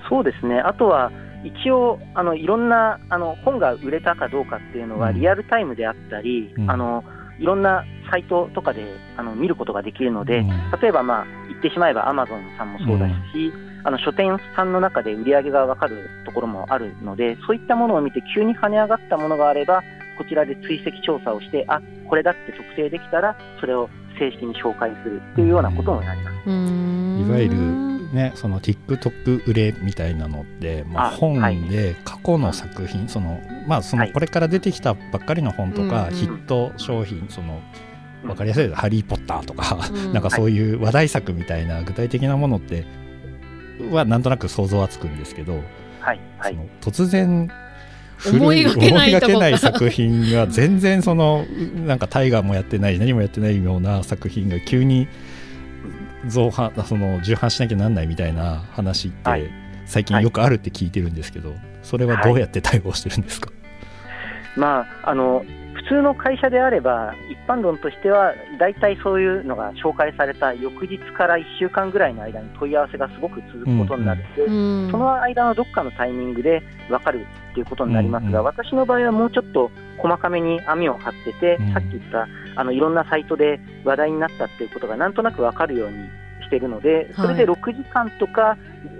[0.09, 0.59] そうですね。
[0.59, 1.11] あとは
[1.43, 7.03] 一応あのいろんなあの本が売れたかどうかっていうのはリアルタイムであったり、うん、あの
[7.39, 8.85] いろんなサイトとかで
[9.17, 10.47] あの見ることができるので、うん、
[10.79, 13.11] 例えば、まあ、言ってしまえばアマゾンさんもそうだし、
[13.47, 19.83] うんあの書店さんの中で売り上げが分かるところもあるので、そういったものを見て急に跳ね上がったものがあれば、
[20.17, 26.49] こちらで追跡調査をして、あこれだって特定できたら、それを正式に紹介するっていうようなことになります。
[26.49, 37.59] いわゆるね、その TikTok 売れみたいなのって、まあ、本で過去の作品、はい、そのまあ、そのこれから出てきたばっかりの本とか、はい、ヒット商品、その
[38.23, 39.77] 分かりやすい「ハリー・ポッター」とか、
[40.13, 42.85] なんかそういう話題作みたいな具体的なものって
[43.91, 45.61] はなんとなく想像はつくんですけど、
[45.99, 47.49] はいはい、突然
[48.25, 51.45] 思いがけない作品が全然その
[51.85, 55.07] なんか大河もやってない何もやってないような作品が急に
[56.27, 59.49] 造反その重版しなきゃなんないみたいな話って
[59.85, 63.51] 最近よくあるって聞いてるんですけど、それはどうやって対応してるんですか、
[64.55, 74.85] まああの普通の会社であれば、一般論としては、大体そういうのが紹介された翌日から1週間ぐらいの間に問い合わせがすごく続くことになって、うん。
[74.85, 78.35] うん、その間のどっかのタイミングで分かるっていうことになりますが、うん。
[78.35, 85.97] うん、私の場合はもうちょっと細かめに網を張ってて、うん、さっき言ったあのいろんなサイトで話題になったっていうことがなんとなく分かるように
[86.43, 88.57] しているので、それで6時間とか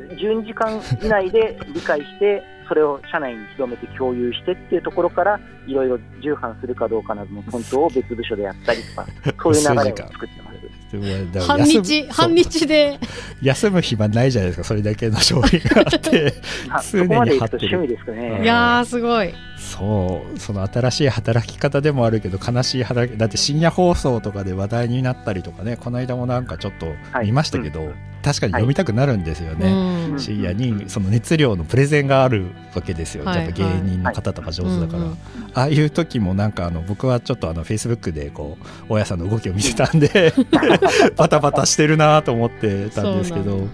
[0.09, 9.07] 12時間以内で理解して、それを社内に広めて共有してっていうところから、いろいろ重版するかどうかなどの本当を別部署でやったりとか、
[9.43, 11.47] そういう流れを作ってます。
[11.47, 12.99] 半日、半日で。
[13.43, 16.33] 休む暇ないじゃないですか、それだけの商品があって、
[16.91, 17.67] 常に貼ってる。
[17.67, 18.41] 趣味ですかね。
[18.41, 19.33] いやー、すごい。
[19.63, 26.87] そう、その新しい働き方でもあるけど、悲しい働き、だって深夜放送とかで話題になったりとかね、この間もなんかちょっと
[27.23, 28.13] 見ましたけど、はいうん。
[28.23, 35.13] 確かに読みたくなるんですよね、はい、深夜にその熱量のプレゼンがあるわけですよ、はい、やっぱ芸人の方とか上手だから、はい、
[35.53, 38.57] ああいう時もなんかあの僕はちょっとあのフェイスブックでこ
[38.89, 40.33] う大家さんの動きを見てたんで
[41.17, 43.67] バタバタしてるなと思ってたんですけど。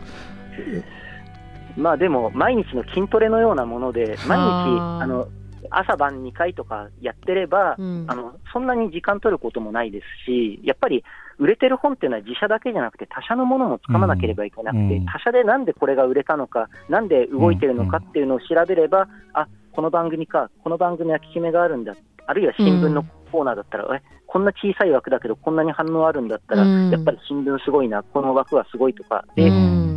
[1.77, 5.29] まあでも毎日の筋トレのようなもので毎日あの
[5.71, 11.03] 朝晩2回とかやってれば、うん、あのそんなに時間取ることもないですしやっぱり
[11.37, 21.95] 売れてる本っていうのは自社だけじゃなくて他社のものもつかまなければいけなくて、うん、他社でなんでこれが売れたのか、なんで動いてるのかっていうのを調べれば、うん、あこの番組か、この番組は効き目があるんだ、
[22.27, 29.49] あるいは新聞のコーナーだったら、うん、えこんな小さい枠だけど、こんなに反応あるんだったら、やっぱり新聞すごいな、この枠はすごいとかで、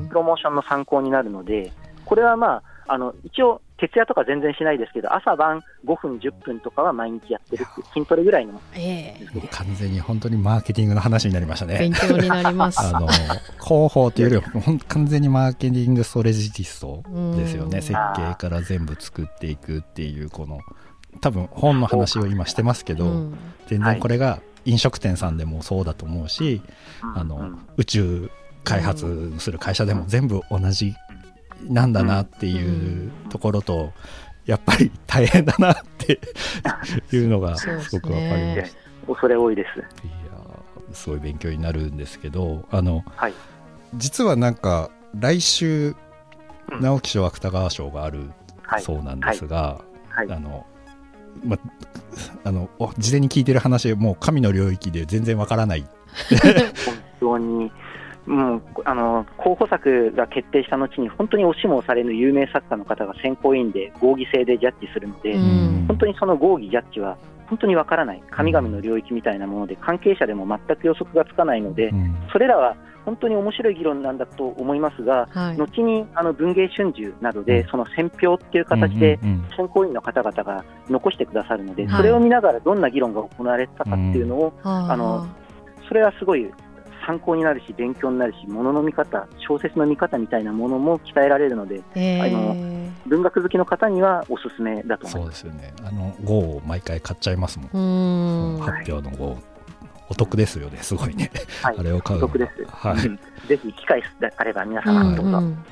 [0.09, 1.73] プロモーションの参考になるので、
[2.05, 11.79] これはまあ、あの一応、徹夜とか全然しないですけど、朝晩5分、10分とかは毎日やってるって筋トレぐらいの、えー、完全に本当にマーケティングの話になりましたね。
[11.81, 12.79] 勉強になります。
[12.81, 17.03] あの広報というよりは、完全にマーケティングストレジティスト
[17.37, 20.61] ですよね、設計から全部作っていくっていう、この
[21.21, 23.33] 多分本の話を今してますけど、
[23.67, 26.63] 全然これが飲食店さんでもそうだと思うし、
[27.17, 28.31] あの宇宙
[28.63, 30.95] 開発する会社でも全部同じ
[31.69, 33.93] なんだなっていうところと、
[34.47, 36.21] やっぱり大変だなって
[37.17, 38.77] いうのがすごくわかります。
[39.07, 39.79] 恐れ多いです。
[39.79, 39.87] いや
[40.93, 43.35] すごい勉強になるんですけど、あの、はい、
[43.95, 45.95] 実はなんか来週、
[46.81, 48.31] 直木賞芥川賞がある
[48.81, 50.27] そうなんですが、はい。
[50.29, 50.67] はい、あの、
[51.45, 51.59] ま、
[52.45, 55.87] あの事前に聞いてる話もう神の領域で全然わからない。
[57.21, 57.73] 本当に
[58.27, 65.35] もうあの候補作が決定した後に本当に押しも押されぬ有名作家の方が選考委員で合議制でジャッジするので、
[65.89, 71.93] 本当にその合議、ジャッジは本当にわからない、神々の領域みたいなもので、関係者でも全く予測がつかないので、
[72.33, 79.19] それらは本当に面白い議論なんだと思いますが、はい、後にあの文芸春秋などで、その選評っていう形で
[79.57, 85.27] 選考委員の方々が残してくださるので、それを見ながらどんな議論が行われたかっていうのを、あの
[85.89, 86.49] それはすごい
[87.07, 92.55] 参考になるし、勉強になるし、ものの見方、小説の見方みたいなものも鍛えられるので、えー、あの
[93.07, 95.41] 文学好きの方にはおすすめだと思います。
[95.41, 95.75] そうですよね。
[95.85, 98.57] あの号を毎回買っちゃいますもん。
[98.57, 99.39] ん発表の号。
[100.09, 101.31] お得ですよね、すごいね。
[101.63, 102.19] はい、あれを買う。
[102.19, 102.65] お得です。
[102.69, 103.49] はい。
[103.49, 105.39] ぜひ機会であれば皆様どうぞ。
[105.39, 105.65] うんうん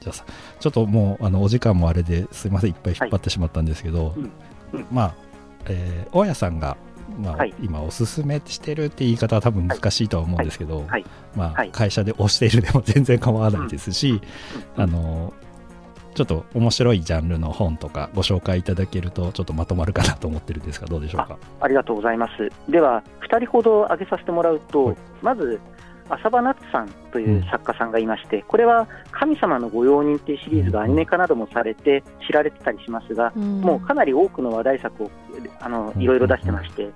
[0.00, 0.24] じゃあ
[0.58, 4.32] ちょっともうあのお時間もあれですいませんいっぱい引っ張ってしまったんですけど、はいうん
[4.72, 5.14] うん、まあ、
[5.66, 6.76] えー、大家さんが
[7.20, 11.04] まあ、はい、今おすすめしてるって言い方は多分難しいとは思うんですけど、はい、
[11.36, 14.20] まあ、会社で推しているでも全然構わないですし、
[14.76, 15.32] あの
[16.14, 21.38] ちょっと面白いジャンルの本とかご紹介いただけるとちょっとまとまるかなと思ってるんですがどうでしょうか？
[21.60, 22.50] ありがとうございます。
[22.70, 25.60] では2人ほど挙げさせてもらうと、まず
[26.08, 35.10] 浅場夏さんという作家さんがいまして、これは神様の御用人というシリーズがアニメ化などもされて知られてたりしますが、もうかなり多くの話題作を
[35.60, 36.90] あのいろいろ出してまして、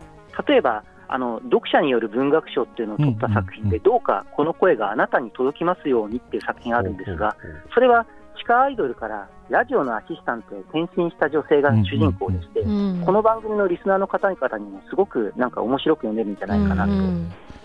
[0.46, 7.36] 例えばあの読者による文学賞っていうのを取った作品で、どうかこの声があなたに届きますようにっていう作品があるんですが、
[7.72, 12.66] それは地下アイドルからラジオのアシスタントへ転身した女性が主人公でして、こ
[13.12, 16.92] の番組のリスナーの方々にもすごくなんか面白く読めるんじゃないかなと。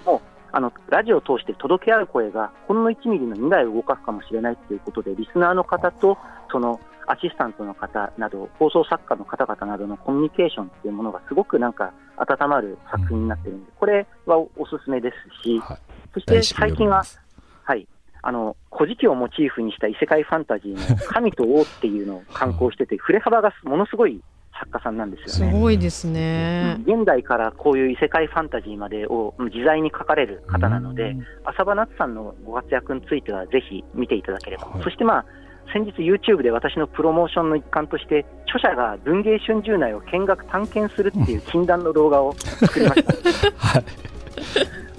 [0.06, 6.18] もうあのラジオを通して届け合う声がほんの1ミリの未来を動かすかもしれないということでリスナーの方と
[6.52, 6.80] その
[7.10, 15.78] アシスタントの方など放送作家の方々などのコミュニケーションというものがすごくなんか温まる作品になっているので、これはおすすめですし、はい、
[16.14, 17.04] そして最近は、
[17.64, 17.88] はい、
[18.22, 24.22] あの古事記をモチーフにした異世界ファンタジーの神と王っていうのを刊行してて、振れ幅がものすごい
[24.60, 25.52] 作家さんなんですよね。
[25.54, 35.26] すごいですね、現代からこういう異世界ファンタジーまでを自在に書かれる方なので、浅場夏さんのご活躍についてはぜひ見ていただければ、はい、そしてまあ
[35.74, 43.14] 先日 YouTube で私のプロモーションの一環として著者が文芸春秋内を見学探検するっていう禁断の動画を作りました。
[43.58, 43.84] はい。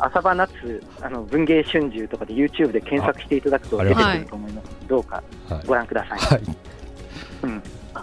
[0.01, 5.23] 浅場夏あの文芸春秋とかで YouTube で検索していただくと出てくると思います、どうか
[5.67, 6.19] ご覧ください。
[6.19, 6.43] はい、
[7.43, 7.63] うん。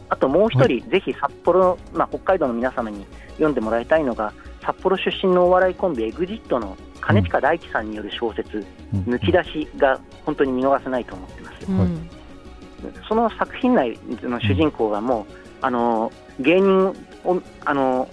[0.10, 11.71] あともう一人、はい、ぜひ札幌、まあ、北海道の皆様に読んでもらいたいのが、札幌出身のお笑いコンビ、エグジットの兼近大樹さんによる小説、うん、抜き出しが本当に見逃せないと思ってます。
[11.71, 12.10] うん、
[13.08, 16.88] その作品内の主人公がもう、あの芸人
[17.24, 18.08] を、あの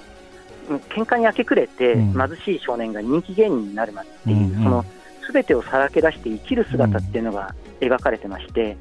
[0.89, 4.85] 喧嘩に明け暮れて貧しい少年が人気芸人になるまでっていう、うん、その
[5.31, 8.77] 全てをさらけ出して生きる姿っていうのが描かれてまして、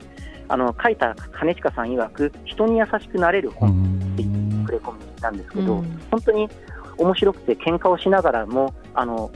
[0.48, 3.72] あの書いた兼近さん曰く人に優しくなれる本
[4.14, 6.50] っていうプレコミなんですけど、うん、本当に
[6.98, 9.32] 面白くて喧嘩をしながらもあの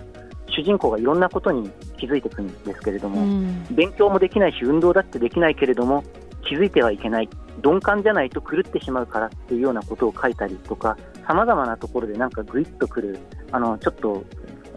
[0.50, 6.04] 主人公がいろんなことに気づいていくんですけれども、うん、勉強もできないし運動だってできないけれども
[6.48, 7.30] 気づいてはいけない
[7.64, 13.20] 鈍感じゃないと狂ってしまうからっていうようなことを書いたりとかさまざまなところでなんかぐいっとくる
[13.52, 14.24] あのちょっと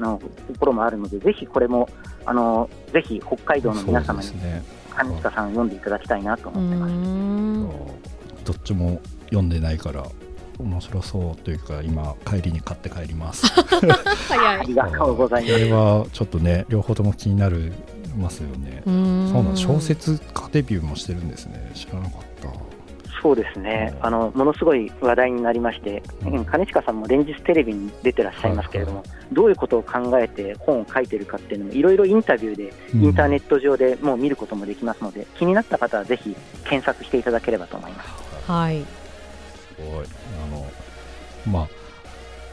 [0.01, 0.21] の
[0.53, 1.89] ところもあるのでぜひこれも
[2.25, 4.29] あのぜひ北海道の皆様に
[4.91, 8.45] 金近さん読んでいただきたいなと思ってます。
[8.45, 10.05] どっちも読んでないから
[10.59, 13.47] 面白そうというか今帰りに買って帰ります。
[14.29, 14.59] 早い。
[14.59, 15.53] ありがとうございます。
[15.53, 17.73] これはちょっとね両方とも気になる
[18.16, 18.83] ますよね。
[18.85, 18.94] そう
[19.42, 21.70] なん小説家デビューもしてるんですね。
[21.75, 22.81] 知らなかった。
[23.23, 38.51] そうですね、あのものすごい話題になりまして、うん、兼近さんも連日テレビに出てらっしゃいますけれども、はいはい、どういうことを考えて本を書いてるかっていうのも、いろいろインタビューで、インターネット上でもう見ることもできますので、うん、気になった方はぜひ検索していただければと思います。
[38.51, 38.87] はい、す
[39.78, 40.07] ごい。
[40.43, 40.66] あの
[41.47, 41.68] まあ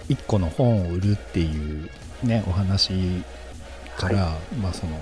[0.10, 1.90] 1個の本を売るっていう
[2.24, 3.24] ねお話
[3.98, 5.00] から、はい、まあその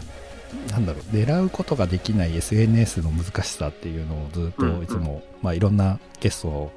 [0.69, 6.71] なんだろう狙うことができない SNS の難しさっていうのをずっといつも、まあ、いろんなゲストを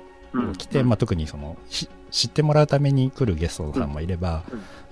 [0.56, 1.56] 来て、まあ、特にその
[2.10, 4.42] 知ってもらうために来るゲストさんもいれば、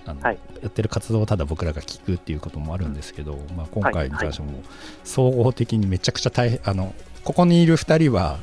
[0.05, 4.63] あの、はい、やってる活動をただ僕らが聞くっていうこともあるんですけど、まあ、今回に関しても
[5.03, 8.39] 総合的にめちゃくちゃ大変あのここにいる2人は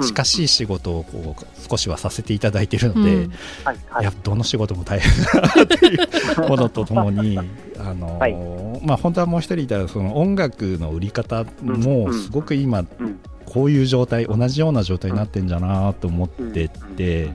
[0.00, 3.32] 近しい仕事をこう少しはさせていただいているので、うん。
[3.64, 7.38] はいはい、やどの仕事も大変だなっていうものとともに
[7.78, 8.34] あの、はい、
[8.84, 12.84] まあ、本当はもう一人いたらその音楽の売り方もすごく今、
[13.46, 17.34] こういう状態同じような状態になってんじゃなと思ってて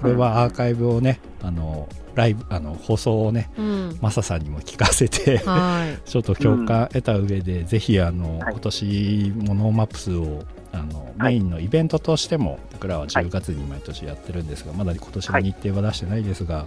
[0.00, 5.40] これはアーカイブをねあのライブあの放送をね、うん、マサさんにも聞かせて
[6.06, 10.44] ちょっと共感得た上で、うん、ぜひあの、はい、今年モノマップスを
[10.76, 16.64] あのメインのイベントとしても僕らは10月に毎年やってるんですが、まだ今年の日程は出してないですが、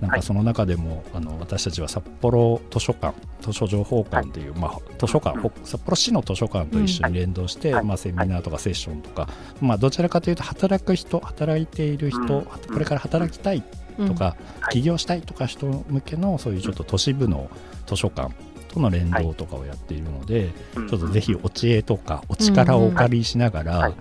[0.00, 9.28] なんかその中でもあの私たちは札幌図書館図書情報館という、まあ、図書館、札幌市の図書館と一緒に連動して、まあ、セミナーとかセッションとか、
[9.60, 13.62] まあ、どちらかというと働く人働いている人、これから働きたい
[14.06, 14.36] とか、
[14.70, 17.50] 起業したいとか人向けのそういうちょっと都市部の
[17.86, 18.32] 図書館
[18.78, 23.94] との連動とかをやっているので、はい、ちょっとぜひお知恵とかお力をお借りしながら、はい、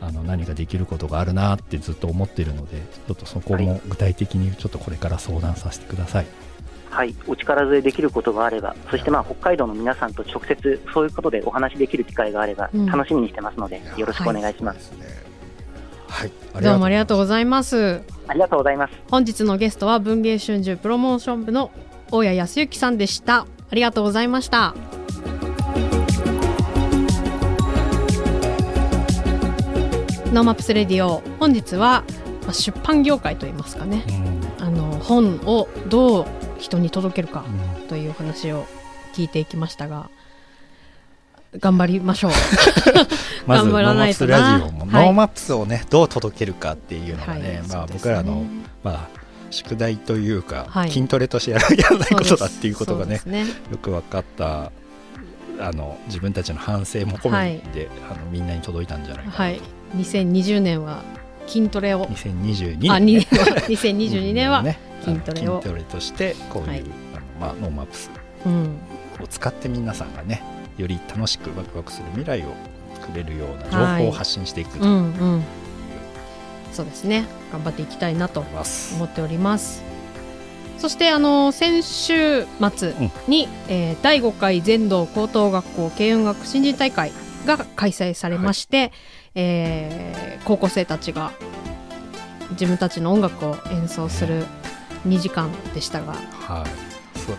[0.00, 6.26] あの何かできることがあるなってずっと思っているのでちょっとそこも具体的にちょっとこれから相談させてください。
[6.90, 14.92] はい、お力添えできることがあれば、そしてまあ北海道の皆さんと直接そういうことでお話できる機会があれば、楽しみにしてますので、よろしくお願いします。
[16.06, 18.00] はい、どうもありがとうございます。
[18.28, 18.94] ありがとうございます。
[19.10, 21.72] 本日のゲストは文藝春秋プロモーション部の
[22.12, 23.48] 大谷康之さんでした。
[23.74, 24.72] ありがとうございました。
[30.32, 32.04] NoMaps Radio 本日は、
[32.42, 34.04] まあ、出版業界といいますかね、
[34.58, 36.26] うん、あの本をどう
[36.58, 37.44] 人に届けるか
[37.88, 38.66] という話を
[39.12, 40.08] 聞いていきましたが、
[41.58, 42.30] 頑張りましょう。
[43.48, 48.44] まず NoMaps ラジオも、ノーマップスをねどう届けるかっていうのがね、はい、まあ僕らの、
[48.84, 54.72] まあ宿題というか、はい、筋トレとしてやらないことだっていうことがね、ね、よく分かった
[55.60, 59.60] あの自分たちの反省も込めて、はい、あのみんなに届いたんじゃないかなと、はい、
[59.96, 61.02] 2020年は
[61.46, 62.06] 筋トレを。
[62.06, 63.26] 2022年、ね、
[63.68, 64.64] 2022年は。
[65.02, 65.60] 筋トレを。
[65.60, 66.86] 筋トレとしてこういう、はい、あの
[67.40, 68.10] まあ、 NoMaps。
[69.22, 70.42] を使って皆さんがね
[70.76, 72.52] より楽しくワクワクする未来を
[72.94, 74.84] 作れるような情報を発信していくと。
[74.84, 75.00] いう、うんう
[75.36, 75.44] ん
[76.74, 77.24] そうですね。
[77.52, 78.44] 頑張っていきたいなと
[78.96, 79.82] 思っております。
[80.78, 82.46] そしてあの先週
[82.76, 82.94] 末
[83.28, 87.12] に、うん、えー、第5回全道高等学校軽音楽新人大会
[87.46, 88.92] が開催されまして、はい、
[89.36, 91.32] えー、高校生たちが
[92.50, 94.44] 自分たちの音楽を演奏する
[95.06, 97.36] 2時間でしたが、はい、そうやっ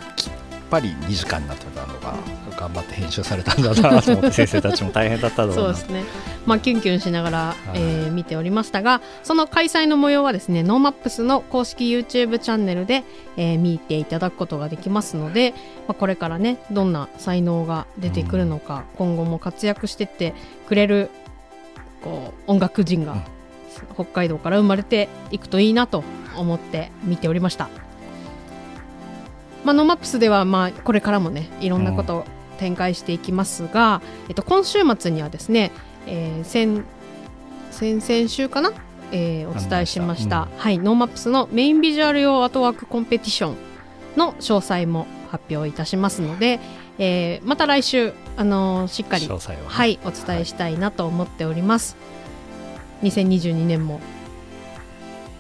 [0.76, 2.14] ぱり2時間になってたのが
[2.58, 4.92] 頑張って編集されたんだなと思って先生たちも。
[4.92, 6.04] 大変だっただろうなそうですね、
[6.46, 13.04] まあ、キュンキュンしながら、はい、えー、見ておりましたがその開催の模様はですね NoMaps の公式 YouTube チャンネルで、
[13.36, 15.54] えー、見ていただくことができますので、
[15.88, 20.34] まあ、これからねどんな才能が出てくるのか、うん、今後も活躍してって
[20.68, 21.10] くれる
[22.04, 23.24] こう音楽人が、うん、
[23.94, 26.04] 北海道から生まれていくといいなと
[26.38, 27.85] 思って見ておりました。
[29.66, 32.26] まあ、 NoMaps ではまあこれからもねいろんなことを
[32.60, 35.72] 展開していきますが、えっと、今週末にはですね、
[36.06, 36.84] えー、先
[37.72, 38.72] 先々週かな、
[39.12, 43.56] えー、お伝えしました、うん、はい、 NoMaps のメインビジュアル用アートワークコンペティション
[44.16, 46.62] の詳細も発表いたしますので、
[46.98, 49.36] えー、また来週、あのー、しっかり、ね、
[49.68, 51.98] はい、お伝えしたいなと思っております。
[53.04, 54.00] 2022年も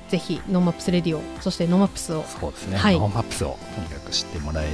[0.09, 2.23] ぜひ NoMaps Radio そして NoMaps を。
[2.23, 4.67] そうですね、はい、ノーマップスをとにかく知ってもらえ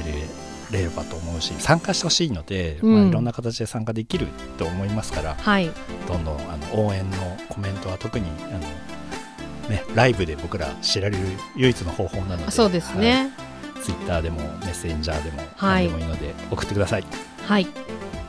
[0.70, 4.26] ればと思うし参加してほしいので、うん、まあ、いろんな形で参加できる
[4.58, 5.70] と思いますから、はい、
[6.08, 7.16] どんどんあの応援の
[7.48, 8.58] コメントは特にあの、
[9.68, 11.24] ね、ライブで僕ら知られる
[11.56, 13.32] 唯一の方法なのでそうですね、
[13.74, 17.04] はい、ツイッターでもメッセンジャーでも何でもいいので送ってください。
[17.46, 17.66] はい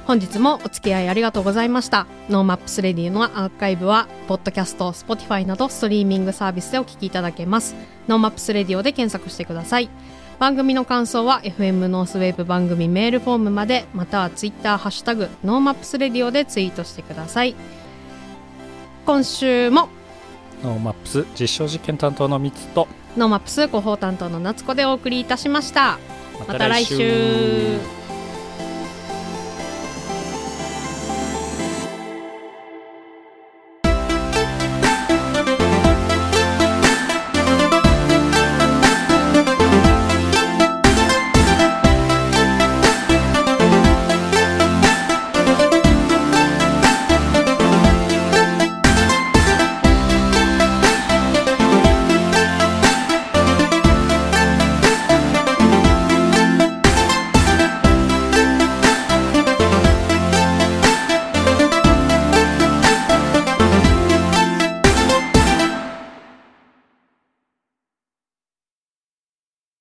[0.05, 2.07] 本日もお付き合いありがとうございました。
[2.29, 7.73] NoMaps Radio のアーカイブはポッドキャスト、スポティファイなどストリーミングサービスでお聞きいただけます。
[8.09, 9.89] NoMaps Radio で検索してください。
[10.39, 17.55] 番組の感想は FM ノースウェーブ番組メールフォームまでまたはツイッターハッシュタグ NoMaps Radio でツイートしてください。
[19.05, 19.87] 今週も
[20.63, 25.97] NoMaps 実証実験担当のミツと NoMaps 広報担当の夏子でお送りいたしました。
[26.45, 27.79] また来週